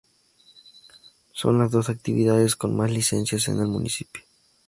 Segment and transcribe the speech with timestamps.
[1.31, 4.23] Son las dos actividades con más licencias en el municipio.